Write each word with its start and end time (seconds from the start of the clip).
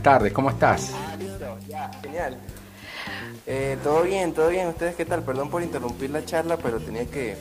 buenas 0.00 0.18
tardes, 0.18 0.32
¿cómo 0.32 0.50
estás? 0.50 0.94
Ah, 0.94 1.16
listo, 1.16 1.58
ya, 1.68 1.90
genial. 2.02 2.36
Eh, 3.46 3.76
todo 3.82 4.02
bien, 4.02 4.32
todo 4.32 4.48
bien. 4.48 4.68
¿Ustedes 4.68 4.94
qué 4.94 5.04
tal? 5.04 5.22
Perdón 5.22 5.50
por 5.50 5.62
interrumpir 5.62 6.08
la 6.08 6.24
charla, 6.24 6.56
pero 6.56 6.78
tenía 6.78 7.04
que, 7.04 7.36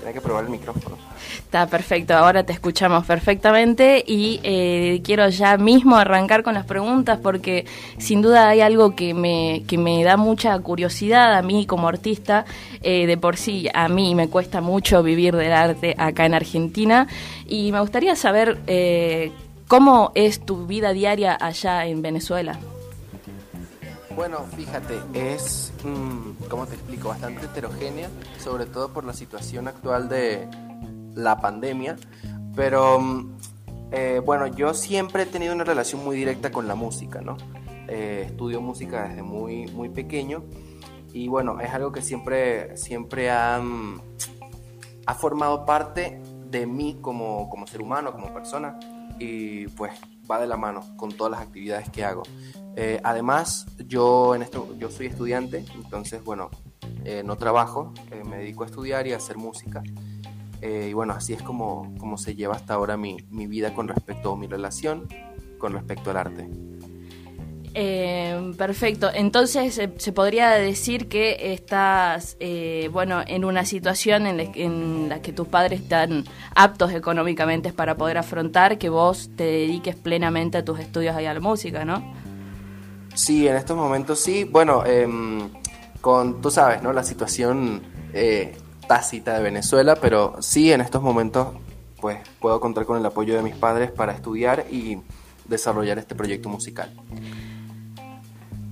tenía 0.00 0.12
que 0.12 0.20
probar 0.20 0.44
el 0.44 0.50
micrófono. 0.50 0.98
Está 1.38 1.66
perfecto, 1.66 2.14
ahora 2.14 2.44
te 2.44 2.52
escuchamos 2.52 3.06
perfectamente 3.06 4.04
y 4.06 4.38
eh, 4.42 5.00
quiero 5.02 5.28
ya 5.30 5.56
mismo 5.56 5.96
arrancar 5.96 6.42
con 6.42 6.52
las 6.52 6.66
preguntas 6.66 7.18
porque 7.22 7.64
sin 7.96 8.20
duda 8.20 8.50
hay 8.50 8.60
algo 8.60 8.94
que 8.94 9.14
me, 9.14 9.62
que 9.66 9.78
me 9.78 10.04
da 10.04 10.18
mucha 10.18 10.58
curiosidad 10.58 11.34
a 11.34 11.40
mí 11.40 11.64
como 11.64 11.88
artista. 11.88 12.44
Eh, 12.82 13.06
de 13.06 13.16
por 13.16 13.38
sí, 13.38 13.66
a 13.72 13.88
mí 13.88 14.14
me 14.14 14.28
cuesta 14.28 14.60
mucho 14.60 15.02
vivir 15.02 15.34
del 15.34 15.52
arte 15.52 15.94
acá 15.96 16.26
en 16.26 16.34
Argentina 16.34 17.06
y 17.46 17.72
me 17.72 17.80
gustaría 17.80 18.14
saber 18.14 18.58
eh, 18.66 19.32
cómo 19.74 20.12
es 20.14 20.38
tu 20.38 20.66
vida 20.66 20.92
diaria 20.92 21.36
allá 21.40 21.84
en 21.86 22.00
Venezuela. 22.00 22.56
Bueno, 24.14 24.44
fíjate, 24.56 25.00
es, 25.14 25.72
mm, 25.82 26.44
¿cómo 26.48 26.64
te 26.66 26.76
explico? 26.76 27.08
Bastante 27.08 27.46
heterogénea, 27.46 28.08
sobre 28.38 28.66
todo 28.66 28.90
por 28.92 29.02
la 29.02 29.12
situación 29.12 29.66
actual 29.66 30.08
de 30.08 30.46
la 31.16 31.40
pandemia. 31.40 31.96
Pero, 32.54 33.00
mm, 33.00 33.36
eh, 33.90 34.22
bueno, 34.24 34.46
yo 34.46 34.74
siempre 34.74 35.24
he 35.24 35.26
tenido 35.26 35.52
una 35.52 35.64
relación 35.64 36.04
muy 36.04 36.14
directa 36.14 36.52
con 36.52 36.68
la 36.68 36.76
música, 36.76 37.20
¿no? 37.20 37.36
Eh, 37.88 38.26
estudio 38.28 38.60
música 38.60 39.08
desde 39.08 39.24
muy, 39.24 39.66
muy 39.72 39.88
pequeño 39.88 40.44
y 41.12 41.26
bueno, 41.26 41.60
es 41.60 41.70
algo 41.74 41.90
que 41.90 42.00
siempre, 42.00 42.76
siempre 42.76 43.28
ha, 43.28 43.58
mm, 43.58 44.00
ha 45.06 45.14
formado 45.14 45.66
parte 45.66 46.22
de 46.46 46.64
mí 46.64 46.96
como, 47.00 47.50
como 47.50 47.66
ser 47.66 47.82
humano, 47.82 48.12
como 48.12 48.32
persona 48.32 48.78
y 49.18 49.68
pues 49.68 49.92
va 50.30 50.40
de 50.40 50.46
la 50.46 50.56
mano 50.56 50.96
con 50.96 51.12
todas 51.12 51.30
las 51.30 51.40
actividades 51.40 51.90
que 51.90 52.04
hago. 52.04 52.22
Eh, 52.76 53.00
además, 53.04 53.66
yo 53.86 54.34
en 54.34 54.42
esto, 54.42 54.74
yo 54.78 54.90
soy 54.90 55.06
estudiante, 55.06 55.64
entonces 55.74 56.24
bueno, 56.24 56.50
eh, 57.04 57.22
no 57.24 57.36
trabajo, 57.36 57.92
eh, 58.10 58.22
me 58.24 58.38
dedico 58.38 58.64
a 58.64 58.66
estudiar 58.66 59.06
y 59.06 59.12
a 59.12 59.16
hacer 59.16 59.36
música. 59.36 59.82
y 60.62 60.94
bueno, 60.94 61.12
así 61.12 61.34
es 61.34 61.42
como, 61.42 61.94
como 61.98 62.16
se 62.16 62.34
lleva 62.34 62.54
hasta 62.54 62.72
ahora 62.72 62.96
mi, 62.96 63.18
mi 63.28 63.46
vida 63.46 63.74
con 63.74 63.86
respecto 63.86 64.32
a 64.32 64.36
mi 64.36 64.46
relación 64.46 65.06
con 65.58 65.72
respecto 65.72 66.10
al 66.10 66.18
arte. 66.18 66.48
Eh, 67.76 68.54
perfecto. 68.56 69.10
Entonces 69.12 69.80
se 69.96 70.12
podría 70.12 70.50
decir 70.50 71.08
que 71.08 71.52
estás, 71.52 72.36
eh, 72.38 72.88
bueno, 72.92 73.22
en 73.26 73.44
una 73.44 73.64
situación 73.64 74.26
en 74.26 75.08
la, 75.08 75.20
que 75.20 75.32
tus 75.32 75.48
padres 75.48 75.80
están 75.80 76.24
aptos 76.54 76.92
económicamente 76.92 77.72
para 77.72 77.96
poder 77.96 78.18
afrontar 78.18 78.78
que 78.78 78.88
vos 78.88 79.30
te 79.36 79.42
dediques 79.42 79.96
plenamente 79.96 80.58
a 80.58 80.64
tus 80.64 80.78
estudios 80.78 81.20
y 81.20 81.26
a 81.26 81.34
la 81.34 81.40
música, 81.40 81.84
¿no? 81.84 82.14
Sí, 83.14 83.48
en 83.48 83.56
estos 83.56 83.76
momentos 83.76 84.20
sí. 84.20 84.44
Bueno, 84.44 84.86
em, 84.86 85.50
con, 86.00 86.40
tú 86.40 86.52
sabes, 86.52 86.80
¿no? 86.80 86.92
La 86.92 87.02
situación 87.02 87.82
eh, 88.12 88.56
tácita 88.86 89.34
de 89.36 89.42
Venezuela, 89.42 89.96
pero 89.96 90.36
sí, 90.40 90.72
en 90.72 90.80
estos 90.80 91.02
momentos, 91.02 91.48
pues 92.00 92.18
puedo 92.38 92.60
contar 92.60 92.84
con 92.84 92.98
el 92.98 93.06
apoyo 93.06 93.34
de 93.34 93.42
mis 93.42 93.56
padres 93.56 93.90
para 93.90 94.12
estudiar 94.12 94.66
y 94.70 94.98
desarrollar 95.46 95.98
este 95.98 96.14
proyecto 96.14 96.48
musical. 96.48 96.92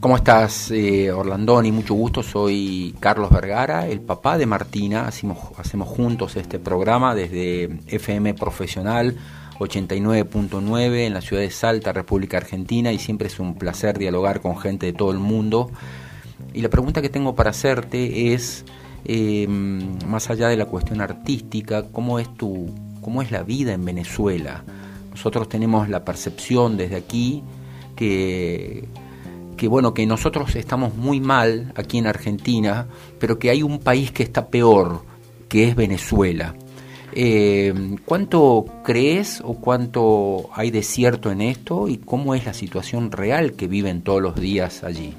¿Cómo 0.03 0.17
estás, 0.17 0.72
eh, 0.72 1.12
Orlandoni? 1.12 1.70
Mucho 1.70 1.95
gusto, 1.95 2.25
soy 2.25 2.92
Carlos 2.98 3.31
Vergara, 3.31 3.86
el 3.86 4.00
papá 4.00 4.36
de 4.36 4.47
Martina. 4.47 5.06
Hacemos, 5.06 5.39
hacemos 5.56 5.86
juntos 5.86 6.34
este 6.34 6.59
programa 6.59 7.14
desde 7.14 7.78
FM 7.86 8.34
Profesional 8.34 9.17
89.9 9.61 11.06
en 11.06 11.14
la 11.14 11.20
ciudad 11.20 11.42
de 11.42 11.53
Salta, 11.53 11.92
República 11.92 12.39
Argentina, 12.39 12.91
y 12.91 12.98
siempre 12.98 13.28
es 13.28 13.39
un 13.39 13.55
placer 13.55 13.97
dialogar 13.97 14.41
con 14.41 14.59
gente 14.59 14.86
de 14.86 14.92
todo 14.92 15.12
el 15.12 15.20
mundo. 15.20 15.70
Y 16.53 16.62
la 16.62 16.69
pregunta 16.69 17.00
que 17.00 17.09
tengo 17.09 17.37
para 17.37 17.50
hacerte 17.50 18.34
es, 18.34 18.65
eh, 19.05 19.47
más 19.47 20.31
allá 20.31 20.49
de 20.49 20.56
la 20.56 20.66
cuestión 20.66 21.00
artística, 21.00 21.84
¿cómo 21.93 22.19
es, 22.19 22.28
tu, 22.37 22.75
¿cómo 23.03 23.22
es 23.22 23.31
la 23.31 23.44
vida 23.44 23.72
en 23.72 23.84
Venezuela? 23.84 24.65
Nosotros 25.12 25.49
tenemos 25.49 25.88
la 25.88 26.05
percepción 26.05 26.76
desde 26.76 26.97
aquí 26.97 27.44
que 27.94 28.88
que 29.62 29.69
bueno, 29.69 29.95
que 29.95 30.05
nosotros 30.06 30.56
estamos 30.56 30.97
muy 30.97 31.21
mal 31.21 31.73
aquí 31.77 31.97
en 31.97 32.09
Argentina, 32.09 32.89
pero 33.21 33.39
que 33.39 33.49
hay 33.49 33.62
un 33.62 33.78
país 33.78 34.11
que 34.11 34.25
está 34.25 34.49
peor, 34.49 35.05
que 35.49 35.69
es 35.69 35.77
Venezuela. 35.77 36.56
Eh, 37.12 37.73
¿Cuánto 38.05 38.65
crees 38.83 39.41
o 39.41 39.55
cuánto 39.55 40.50
hay 40.53 40.73
de 40.73 40.83
cierto 40.83 41.31
en 41.31 41.41
esto 41.41 41.87
y 41.87 41.99
cómo 41.99 42.34
es 42.34 42.45
la 42.45 42.55
situación 42.55 43.12
real 43.12 43.53
que 43.53 43.69
viven 43.69 44.03
todos 44.03 44.21
los 44.21 44.34
días 44.34 44.83
allí? 44.83 45.15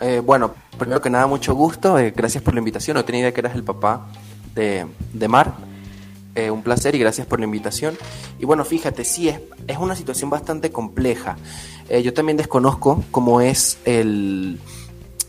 Eh, 0.00 0.22
bueno, 0.24 0.54
primero 0.78 1.00
que 1.00 1.10
nada, 1.10 1.26
mucho 1.26 1.56
gusto. 1.56 1.98
Eh, 1.98 2.12
gracias 2.14 2.44
por 2.44 2.54
la 2.54 2.60
invitación. 2.60 2.94
No 2.94 3.04
tenía 3.04 3.22
idea 3.22 3.34
que 3.34 3.40
eras 3.40 3.56
el 3.56 3.64
papá 3.64 4.06
de, 4.54 4.86
de 5.12 5.26
Mar. 5.26 5.52
Un 6.48 6.62
placer 6.62 6.94
y 6.94 6.98
gracias 6.98 7.26
por 7.26 7.40
la 7.40 7.46
invitación. 7.46 7.98
Y 8.38 8.44
bueno, 8.44 8.64
fíjate, 8.64 9.04
sí, 9.04 9.28
es, 9.28 9.40
es 9.66 9.78
una 9.78 9.96
situación 9.96 10.30
bastante 10.30 10.70
compleja. 10.70 11.36
Eh, 11.88 12.02
yo 12.02 12.14
también 12.14 12.36
desconozco 12.36 13.02
cómo 13.10 13.40
es 13.40 13.78
el, 13.84 14.60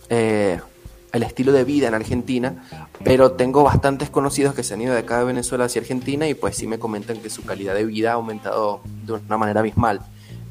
eh, 0.09 0.59
el 1.11 1.23
estilo 1.23 1.51
de 1.51 1.63
vida 1.63 1.87
en 1.87 1.95
Argentina, 1.95 2.63
pero 3.03 3.31
tengo 3.31 3.63
bastantes 3.63 4.11
conocidos 4.11 4.53
que 4.53 4.61
se 4.61 4.75
han 4.75 4.81
ido 4.81 4.93
de 4.93 4.99
acá 4.99 5.17
de 5.17 5.25
Venezuela 5.25 5.65
hacia 5.65 5.81
Argentina 5.81 6.27
y 6.27 6.35
pues 6.35 6.55
sí 6.55 6.67
me 6.67 6.77
comentan 6.77 7.17
que 7.17 7.31
su 7.31 7.41
calidad 7.43 7.73
de 7.73 7.85
vida 7.85 8.11
ha 8.11 8.13
aumentado 8.13 8.81
de 9.05 9.13
una 9.13 9.37
manera 9.37 9.61
abismal. 9.61 10.01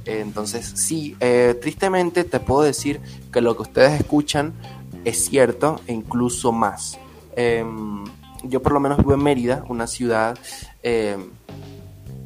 Eh, 0.04 0.19
entonces 0.20 0.66
sí, 0.75 1.16
tristemente 1.60 2.25
te 2.25 2.41
puedo 2.41 2.62
decir 2.62 3.00
que 3.32 3.41
lo 3.41 3.54
que 3.54 3.62
ustedes 3.62 4.00
escuchan 4.00 4.53
es 5.04 5.25
cierto 5.25 5.81
e 5.87 5.93
incluso 5.93 6.50
más. 6.50 6.99
Em, 7.37 8.04
yo 8.45 8.62
por 8.62 8.73
lo 8.73 8.81
menos 8.81 8.99
vivo 8.99 9.15
en 9.15 9.23
Mérida, 9.23 9.65
una 9.69 9.87
ciudad 9.87 10.39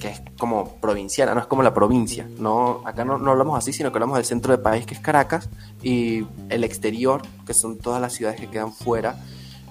que 0.04 0.10
es 0.10 0.22
como 0.38 0.76
provinciana, 0.76 1.34
no 1.34 1.40
es 1.40 1.46
como 1.46 1.62
la 1.62 1.72
provincia. 1.72 2.28
No, 2.38 2.82
acá 2.84 3.06
no, 3.06 3.14
hablamos 3.14 3.56
así, 3.56 3.72
sino 3.72 3.90
que 3.90 3.96
hablamos 3.96 4.16
del 4.16 4.26
centro 4.26 4.52
del 4.52 4.60
país, 4.60 4.84
que 4.84 4.92
es 4.92 5.00
Caracas, 5.00 5.48
y 5.82 6.26
el 6.50 6.62
exterior, 6.62 7.22
que 7.46 7.54
son 7.54 7.78
todas 7.78 8.02
las 8.02 8.12
ciudades 8.12 8.38
que 8.38 8.48
quedan 8.48 8.70
fuera 8.70 9.16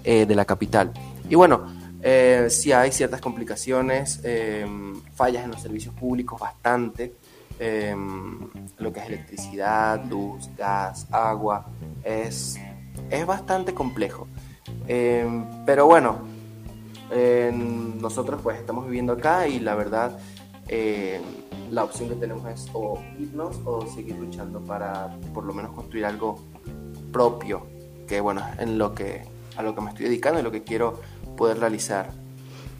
eh, 0.03 0.25
de 0.25 0.35
la 0.35 0.45
capital. 0.45 0.91
Y 1.29 1.35
bueno, 1.35 1.67
eh, 2.01 2.47
sí 2.49 2.71
hay 2.71 2.91
ciertas 2.91 3.21
complicaciones, 3.21 4.21
eh, 4.23 4.65
fallas 5.13 5.43
en 5.43 5.51
los 5.51 5.61
servicios 5.61 5.93
públicos 5.93 6.39
bastante, 6.39 7.13
lo 8.79 8.91
que 8.91 8.99
es 8.99 9.05
electricidad, 9.05 10.03
luz, 10.03 10.49
gas, 10.57 11.07
agua, 11.11 11.67
es, 12.03 12.59
es 13.09 13.25
bastante 13.25 13.73
complejo. 13.73 14.27
pero 15.65 15.85
bueno, 15.85 16.32
nosotros 17.53 18.41
pues 18.41 18.59
estamos 18.59 18.85
viviendo 18.85 19.13
acá 19.13 19.47
y 19.47 19.59
la 19.59 19.75
verdad 19.75 20.17
eh, 20.67 21.21
la 21.71 21.83
opción 21.83 22.09
que 22.09 22.15
tenemos 22.15 22.47
es 22.49 22.67
o 22.73 22.99
irnos 23.19 23.59
o 23.65 23.85
seguir 23.87 24.15
luchando 24.15 24.61
para 24.61 25.15
por 25.33 25.43
lo 25.43 25.53
menos 25.53 25.73
construir 25.73 26.05
algo 26.05 26.39
propio, 27.11 27.67
que 28.07 28.21
bueno, 28.21 28.41
en 28.59 28.77
lo 28.77 28.93
que, 28.93 29.23
a 29.57 29.63
lo 29.63 29.75
que 29.75 29.81
me 29.81 29.89
estoy 29.89 30.05
dedicando 30.05 30.39
y 30.39 30.43
lo 30.43 30.51
que 30.51 30.63
quiero 30.63 31.01
poder 31.35 31.59
realizar 31.59 32.11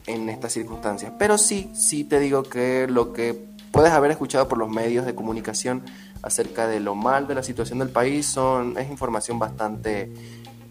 en 0.06 0.28
estas 0.28 0.52
circunstancias. 0.52 1.12
Pero 1.18 1.38
sí, 1.38 1.70
sí 1.74 2.04
te 2.04 2.20
digo 2.20 2.42
que 2.42 2.86
lo 2.88 3.12
que 3.12 3.46
puedes 3.72 3.92
haber 3.92 4.10
escuchado 4.10 4.48
por 4.48 4.58
los 4.58 4.68
medios 4.68 5.06
de 5.06 5.14
comunicación 5.14 5.82
acerca 6.22 6.66
de 6.66 6.80
lo 6.80 6.94
mal 6.94 7.26
de 7.26 7.34
la 7.34 7.42
situación 7.42 7.78
del 7.80 7.90
país 7.90 8.26
son, 8.26 8.78
es 8.78 8.90
información 8.90 9.38
bastante, 9.38 10.12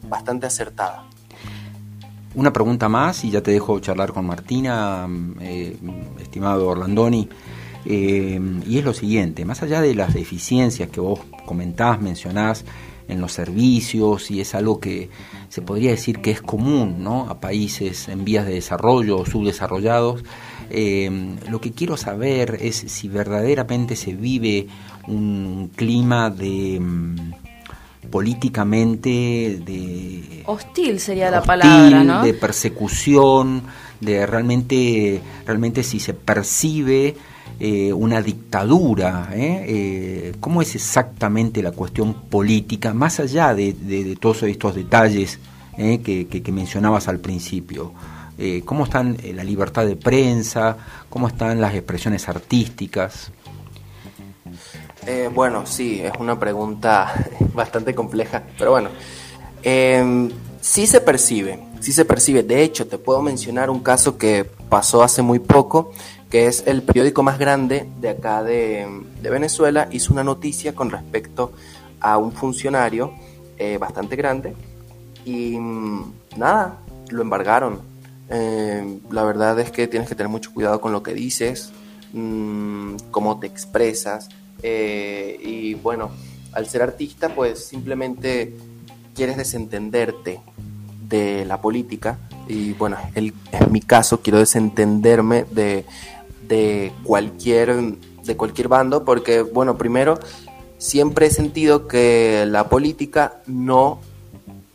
bastante 0.07 0.47
acertada. 0.47 1.05
Una 2.35 2.51
pregunta 2.51 2.89
más 2.89 3.23
y 3.25 3.29
ya 3.29 3.41
te 3.41 3.51
dejo 3.51 3.79
charlar 3.79 4.11
con 4.11 4.25
Martina, 4.25 5.07
eh, 5.39 5.77
estimado 6.19 6.67
Orlandoni. 6.67 7.29
Eh, 7.85 8.39
y 8.65 8.77
es 8.77 8.85
lo 8.85 8.93
siguiente, 8.93 9.45
más 9.45 9.61
allá 9.61 9.81
de 9.81 9.93
las 9.93 10.13
deficiencias 10.13 10.89
que 10.89 11.01
vos 11.01 11.19
comentás, 11.45 12.01
mencionás 12.01 12.63
en 13.07 13.19
los 13.19 13.33
servicios, 13.33 14.31
y 14.31 14.39
es 14.39 14.55
algo 14.55 14.79
que 14.79 15.09
se 15.49 15.61
podría 15.61 15.91
decir 15.91 16.21
que 16.21 16.31
es 16.31 16.41
común 16.41 17.03
¿no? 17.03 17.29
a 17.29 17.39
países 17.39 18.07
en 18.07 18.23
vías 18.23 18.45
de 18.45 18.53
desarrollo 18.53 19.17
o 19.17 19.25
subdesarrollados, 19.25 20.23
eh, 20.69 21.35
lo 21.49 21.59
que 21.59 21.73
quiero 21.73 21.97
saber 21.97 22.57
es 22.61 22.77
si 22.77 23.09
verdaderamente 23.09 23.95
se 23.95 24.13
vive 24.13 24.67
un 25.07 25.69
clima 25.75 26.29
de 26.29 26.81
políticamente 28.09 29.09
de 29.65 30.43
hostil 30.45 30.99
sería 30.99 31.31
la 31.31 31.41
palabra, 31.41 32.03
¿no? 32.03 32.23
De 32.23 32.33
persecución, 32.33 33.63
de 33.99 34.25
realmente, 34.25 35.21
realmente 35.45 35.83
si 35.83 35.99
se 35.99 36.13
percibe 36.13 37.15
eh, 37.59 37.93
una 37.93 38.21
dictadura, 38.21 39.29
¿eh? 39.33 39.65
¿eh? 39.67 40.35
cómo 40.39 40.61
es 40.61 40.75
exactamente 40.75 41.61
la 41.61 41.71
cuestión 41.71 42.13
política, 42.13 42.93
más 42.93 43.19
allá 43.19 43.53
de, 43.53 44.17
todos 44.19 44.43
estos 44.43 44.75
detalles 44.75 45.39
¿eh? 45.77 46.01
que, 46.03 46.27
que, 46.27 46.51
mencionabas 46.51 47.07
al 47.07 47.19
principio. 47.19 47.93
¿Cómo 48.65 48.83
están 48.83 49.15
la 49.35 49.43
libertad 49.43 49.85
de 49.85 49.95
prensa? 49.95 50.75
¿Cómo 51.09 51.27
están 51.27 51.61
las 51.61 51.73
expresiones 51.75 52.27
artísticas? 52.27 53.31
Eh, 55.05 55.29
bueno, 55.33 55.65
sí, 55.65 56.01
es 56.01 56.13
una 56.19 56.39
pregunta 56.39 57.13
bastante 57.53 57.93
compleja, 57.93 58.43
pero 58.57 58.71
bueno, 58.71 58.89
eh, 59.61 60.29
sí 60.61 60.87
se 60.87 61.01
percibe, 61.01 61.59
sí 61.81 61.91
se 61.91 62.05
percibe. 62.05 62.43
De 62.43 62.63
hecho, 62.63 62.87
te 62.87 62.97
puedo 62.97 63.21
mencionar 63.21 63.69
un 63.69 63.81
caso 63.81 64.17
que 64.17 64.45
pasó 64.69 65.03
hace 65.03 65.21
muy 65.21 65.39
poco, 65.39 65.91
que 66.29 66.47
es 66.47 66.63
el 66.65 66.83
periódico 66.83 67.21
más 67.21 67.37
grande 67.37 67.87
de 67.99 68.09
acá 68.09 68.43
de, 68.43 68.87
Venezuela, 69.21 69.89
hizo 69.91 70.13
una 70.13 70.23
noticia 70.23 70.73
con 70.73 70.89
respecto 70.89 71.51
a 71.99 72.17
un 72.17 72.31
funcionario 72.31 73.13
eh, 73.57 73.77
bastante 73.77 74.15
grande 74.15 74.55
y 75.25 75.57
mm, 75.59 76.13
nada, 76.37 76.77
lo 77.09 77.21
embargaron. 77.21 77.81
Eh, 78.29 78.99
la 79.11 79.23
verdad 79.23 79.59
es 79.59 79.69
que 79.69 79.87
tienes 79.87 80.07
que 80.07 80.15
tener 80.15 80.29
mucho 80.29 80.53
cuidado 80.53 80.79
con 80.79 80.91
lo 80.91 81.03
que 81.03 81.13
dices, 81.13 81.71
mmm, 82.13 82.95
cómo 83.11 83.39
te 83.39 83.47
expresas 83.47 84.29
eh, 84.63 85.37
y 85.41 85.73
bueno, 85.75 86.11
al 86.53 86.67
ser 86.67 86.81
artista 86.81 87.29
pues 87.29 87.65
simplemente 87.65 88.53
quieres 89.13 89.37
desentenderte 89.37 90.39
de 91.07 91.45
la 91.45 91.61
política 91.61 92.17
y 92.47 92.73
bueno, 92.73 92.97
el, 93.15 93.33
en 93.51 93.71
mi 93.71 93.81
caso 93.81 94.21
quiero 94.21 94.39
desentenderme 94.39 95.45
de, 95.51 95.85
de, 96.47 96.91
cualquier, 97.03 97.75
de 98.23 98.37
cualquier 98.37 98.67
bando 98.67 99.03
porque 99.03 99.41
bueno, 99.41 99.77
primero 99.77 100.17
siempre 100.77 101.27
he 101.27 101.31
sentido 101.31 101.87
que 101.87 102.45
la 102.47 102.69
política 102.69 103.41
no 103.47 103.99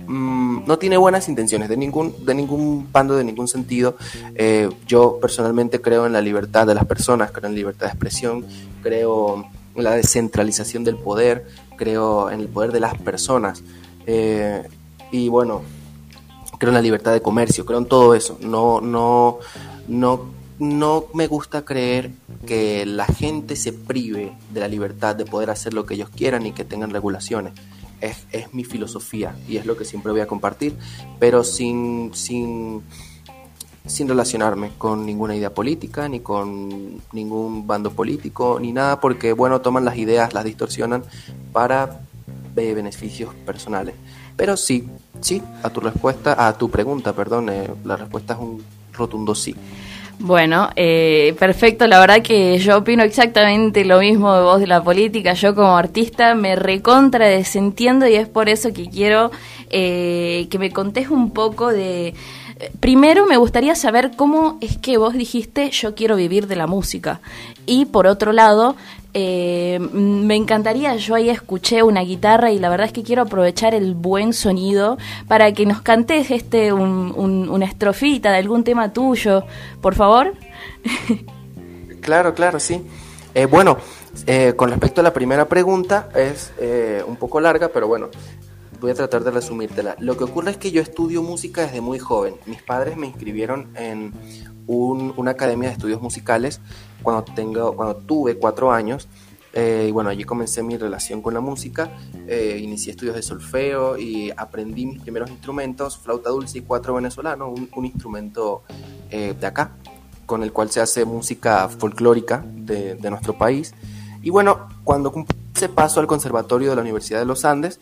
mm, 0.06 0.66
no 0.66 0.78
tiene 0.78 0.98
buenas 0.98 1.28
intenciones 1.28 1.68
de 1.70 1.78
ningún, 1.78 2.14
de 2.26 2.34
ningún 2.34 2.88
bando, 2.92 3.16
de 3.16 3.24
ningún 3.24 3.48
sentido. 3.48 3.96
Eh, 4.34 4.68
yo 4.86 5.18
personalmente 5.18 5.80
creo 5.80 6.04
en 6.04 6.12
la 6.12 6.20
libertad 6.20 6.66
de 6.66 6.74
las 6.74 6.84
personas, 6.84 7.30
creo 7.30 7.48
en 7.48 7.54
libertad 7.54 7.86
de 7.86 7.92
expresión, 7.92 8.44
creo 8.82 9.46
la 9.74 9.92
descentralización 9.92 10.84
del 10.84 10.96
poder, 10.96 11.46
creo 11.76 12.30
en 12.30 12.40
el 12.40 12.48
poder 12.48 12.72
de 12.72 12.80
las 12.80 12.96
personas. 12.98 13.62
Eh, 14.06 14.62
y 15.10 15.28
bueno, 15.28 15.62
creo 16.58 16.70
en 16.70 16.74
la 16.74 16.82
libertad 16.82 17.12
de 17.12 17.22
comercio, 17.22 17.64
creo 17.64 17.78
en 17.78 17.86
todo 17.86 18.14
eso. 18.14 18.38
No, 18.40 18.80
no, 18.80 19.38
no, 19.86 20.30
no 20.58 21.06
me 21.14 21.26
gusta 21.26 21.64
creer 21.64 22.10
que 22.46 22.84
la 22.84 23.06
gente 23.06 23.56
se 23.56 23.72
prive 23.72 24.32
de 24.52 24.60
la 24.60 24.68
libertad 24.68 25.14
de 25.16 25.24
poder 25.24 25.50
hacer 25.50 25.74
lo 25.74 25.86
que 25.86 25.94
ellos 25.94 26.10
quieran 26.10 26.46
y 26.46 26.52
que 26.52 26.64
tengan 26.64 26.90
regulaciones. 26.90 27.52
Es, 28.00 28.26
es 28.30 28.54
mi 28.54 28.62
filosofía 28.64 29.36
y 29.48 29.56
es 29.56 29.66
lo 29.66 29.76
que 29.76 29.84
siempre 29.84 30.12
voy 30.12 30.20
a 30.20 30.26
compartir, 30.26 30.76
pero 31.18 31.42
sin, 31.42 32.12
sin, 32.14 32.82
sin 33.88 34.08
relacionarme 34.08 34.70
con 34.78 35.04
ninguna 35.04 35.34
idea 35.34 35.50
política, 35.50 36.08
ni 36.08 36.20
con 36.20 37.00
ningún 37.12 37.66
bando 37.66 37.90
político, 37.90 38.58
ni 38.60 38.72
nada, 38.72 39.00
porque 39.00 39.32
bueno, 39.32 39.60
toman 39.60 39.84
las 39.84 39.96
ideas, 39.96 40.34
las 40.34 40.44
distorsionan 40.44 41.02
para 41.52 42.00
eh, 42.56 42.74
beneficios 42.74 43.34
personales. 43.46 43.94
Pero 44.36 44.56
sí, 44.56 44.88
sí, 45.20 45.42
a 45.62 45.70
tu 45.70 45.80
respuesta, 45.80 46.46
a 46.46 46.56
tu 46.56 46.70
pregunta, 46.70 47.12
perdón, 47.12 47.48
eh, 47.48 47.68
la 47.84 47.96
respuesta 47.96 48.34
es 48.34 48.40
un 48.40 48.62
rotundo 48.92 49.34
sí. 49.34 49.54
Bueno, 50.20 50.68
eh, 50.74 51.36
perfecto. 51.38 51.86
La 51.86 52.00
verdad 52.00 52.22
que 52.22 52.58
yo 52.58 52.78
opino 52.78 53.04
exactamente 53.04 53.84
lo 53.84 54.00
mismo 54.00 54.34
de 54.34 54.42
vos 54.42 54.58
de 54.58 54.66
la 54.66 54.82
política. 54.82 55.34
Yo 55.34 55.54
como 55.54 55.76
artista 55.76 56.34
me 56.34 56.56
recontra 56.56 57.26
desentiendo 57.26 58.08
y 58.08 58.16
es 58.16 58.28
por 58.28 58.48
eso 58.48 58.72
que 58.72 58.90
quiero 58.90 59.30
que 59.70 60.56
me 60.58 60.72
contés 60.72 61.10
un 61.10 61.30
poco 61.30 61.68
de 61.68 62.14
Primero 62.80 63.26
me 63.26 63.36
gustaría 63.36 63.74
saber 63.74 64.12
cómo 64.16 64.58
es 64.60 64.78
que 64.78 64.98
vos 64.98 65.14
dijiste 65.14 65.70
yo 65.70 65.94
quiero 65.94 66.16
vivir 66.16 66.46
de 66.46 66.56
la 66.56 66.66
música. 66.66 67.20
Y 67.66 67.86
por 67.86 68.06
otro 68.06 68.32
lado, 68.32 68.74
eh, 69.14 69.78
me 69.92 70.36
encantaría, 70.36 70.96
yo 70.96 71.14
ahí 71.14 71.30
escuché 71.30 71.82
una 71.82 72.02
guitarra 72.02 72.50
y 72.50 72.58
la 72.58 72.68
verdad 72.68 72.86
es 72.86 72.92
que 72.92 73.02
quiero 73.02 73.22
aprovechar 73.22 73.74
el 73.74 73.94
buen 73.94 74.32
sonido 74.32 74.98
para 75.28 75.52
que 75.52 75.66
nos 75.66 75.80
cantes 75.82 76.30
este 76.30 76.72
una 76.72 77.64
estrofita 77.64 78.32
de 78.32 78.38
algún 78.38 78.64
tema 78.64 78.92
tuyo, 78.92 79.44
por 79.80 79.94
favor. 79.94 80.34
Claro, 82.00 82.32
claro, 82.32 82.58
sí. 82.58 82.80
Eh, 83.34 83.44
bueno, 83.44 83.76
eh, 84.26 84.54
con 84.56 84.70
respecto 84.70 85.02
a 85.02 85.04
la 85.04 85.12
primera 85.12 85.46
pregunta, 85.46 86.08
es 86.14 86.52
un 87.06 87.16
poco 87.16 87.38
larga, 87.38 87.68
pero 87.68 87.86
bueno, 87.86 88.08
voy 88.80 88.90
a 88.90 88.94
tratar 88.94 89.24
de 89.24 89.30
resumírtela. 89.30 89.96
Lo 89.98 90.16
que 90.16 90.24
ocurre 90.24 90.50
es 90.50 90.56
que 90.56 90.70
yo 90.70 90.80
estudio 90.80 91.22
música 91.22 91.62
desde 91.62 91.80
muy 91.80 91.98
joven. 91.98 92.34
Mis 92.46 92.62
padres 92.62 92.96
me 92.96 93.06
inscribieron 93.06 93.68
en 93.76 94.12
una 94.66 95.30
academia 95.30 95.68
de 95.68 95.74
estudios 95.74 96.02
musicales 96.02 96.60
cuando, 97.02 97.24
tengo, 97.32 97.74
cuando 97.74 97.96
tuve 97.96 98.36
cuatro 98.36 98.70
años. 98.70 99.08
Eh, 99.54 99.86
y 99.88 99.92
bueno, 99.92 100.10
allí 100.10 100.24
comencé 100.24 100.62
mi 100.62 100.76
relación 100.76 101.22
con 101.22 101.32
la 101.32 101.40
música, 101.40 101.90
eh, 102.28 102.60
inicié 102.62 102.92
estudios 102.92 103.16
de 103.16 103.22
solfeo 103.22 103.98
y 103.98 104.30
aprendí 104.36 104.84
mis 104.84 105.00
primeros 105.00 105.30
instrumentos, 105.30 105.96
flauta 105.96 106.30
dulce 106.30 106.58
y 106.58 106.60
cuatro 106.60 106.94
venezolano, 106.94 107.48
un, 107.48 107.84
instrumento 107.86 108.62
eh, 109.10 109.34
de 109.40 109.46
acá, 109.46 109.72
con 110.26 110.42
el 110.42 110.52
cual 110.52 110.70
se 110.70 110.80
hace 110.80 111.06
música 111.06 111.66
folclórica 111.70 112.44
de, 112.46 112.94
de 112.96 113.10
nuestro 113.10 113.38
país. 113.38 113.74
Y 114.22 114.30
bueno, 114.30 114.68
cuando 114.84 115.10
cumplí 115.10 115.34
ese 115.58 115.68
paso 115.68 115.98
al 115.98 116.06
Conservatorio 116.06 116.70
de 116.70 116.76
la 116.76 116.82
Universidad 116.82 117.18
de 117.18 117.24
los 117.24 117.44
Andes, 117.44 117.80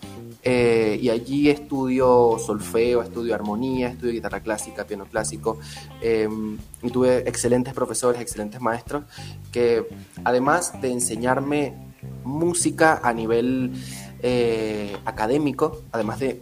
eh, 0.48 1.00
y 1.02 1.10
allí 1.10 1.50
estudio 1.50 2.36
solfeo, 2.38 3.02
estudio 3.02 3.34
armonía, 3.34 3.88
estudio 3.88 4.12
guitarra 4.12 4.38
clásica, 4.38 4.84
piano 4.84 5.04
clásico. 5.06 5.58
Em, 6.00 6.56
y 6.84 6.90
tuve 6.90 7.28
excelentes 7.28 7.74
profesores, 7.74 8.20
excelentes 8.20 8.60
maestros 8.60 9.02
que 9.50 9.88
además 10.22 10.80
de 10.80 10.92
enseñarme 10.92 11.74
música 12.22 13.00
a 13.02 13.12
nivel 13.12 13.72
eh, 14.22 14.96
académico, 15.04 15.82
además 15.90 16.20
de 16.20 16.40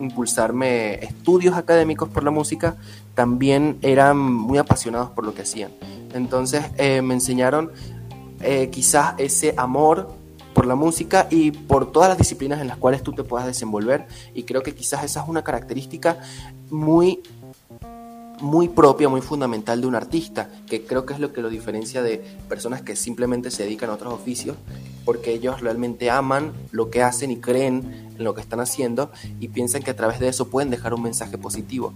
impulsarme 0.00 1.02
estudios 1.02 1.56
académicos 1.56 2.10
por 2.10 2.22
la 2.22 2.30
música, 2.30 2.76
también 3.14 3.78
eran 3.80 4.18
muy 4.18 4.58
apasionados 4.58 5.12
por 5.12 5.24
lo 5.24 5.32
que 5.32 5.42
hacían. 5.42 5.70
Entonces 6.12 6.62
eh, 6.76 7.00
me 7.00 7.14
enseñaron 7.14 7.72
quizás 8.70 9.14
ese 9.18 9.52
amor 9.58 10.19
por 10.60 10.66
la 10.66 10.74
música 10.74 11.26
y 11.30 11.52
por 11.52 11.90
todas 11.90 12.10
las 12.10 12.18
disciplinas 12.18 12.60
en 12.60 12.68
las 12.68 12.76
cuales 12.76 13.02
tú 13.02 13.14
te 13.14 13.24
puedas 13.24 13.46
desenvolver 13.46 14.06
y 14.34 14.42
creo 14.42 14.62
que 14.62 14.74
quizás 14.74 15.02
esa 15.04 15.22
es 15.22 15.26
una 15.26 15.42
característica 15.42 16.18
muy 16.68 17.22
muy 18.42 18.68
propia, 18.68 19.08
muy 19.08 19.22
fundamental 19.22 19.80
de 19.80 19.86
un 19.86 19.94
artista, 19.94 20.50
que 20.66 20.84
creo 20.84 21.06
que 21.06 21.14
es 21.14 21.20
lo 21.20 21.32
que 21.32 21.40
lo 21.40 21.48
diferencia 21.48 22.02
de 22.02 22.22
personas 22.46 22.82
que 22.82 22.94
simplemente 22.94 23.50
se 23.50 23.62
dedican 23.62 23.88
a 23.88 23.94
otros 23.94 24.12
oficios, 24.12 24.58
porque 25.06 25.32
ellos 25.32 25.62
realmente 25.62 26.10
aman 26.10 26.52
lo 26.72 26.90
que 26.90 27.02
hacen 27.02 27.30
y 27.30 27.38
creen 27.38 28.10
en 28.18 28.22
lo 28.22 28.34
que 28.34 28.42
están 28.42 28.60
haciendo 28.60 29.10
y 29.40 29.48
piensan 29.48 29.82
que 29.82 29.92
a 29.92 29.96
través 29.96 30.20
de 30.20 30.28
eso 30.28 30.48
pueden 30.48 30.68
dejar 30.68 30.92
un 30.92 31.02
mensaje 31.02 31.38
positivo. 31.38 31.94